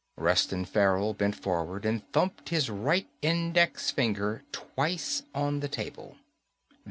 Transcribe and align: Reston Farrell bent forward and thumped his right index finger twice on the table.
Reston 0.17 0.65
Farrell 0.65 1.13
bent 1.13 1.35
forward 1.35 1.85
and 1.85 2.11
thumped 2.11 2.49
his 2.49 2.71
right 2.71 3.07
index 3.21 3.91
finger 3.91 4.41
twice 4.51 5.21
on 5.35 5.59
the 5.59 5.69
table. 5.69 6.15